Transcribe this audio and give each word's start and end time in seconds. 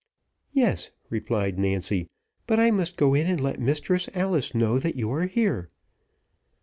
"Yes," 0.51 0.89
replied 1.11 1.59
Nancy, 1.59 2.07
"but 2.47 2.59
I 2.59 2.71
must 2.71 2.97
go 2.97 3.13
in 3.13 3.27
and 3.27 3.39
let 3.39 3.59
Mistress 3.59 4.09
Alice 4.15 4.55
know 4.55 4.79
that 4.79 4.95
you 4.95 5.11
are 5.11 5.27
here." 5.27 5.69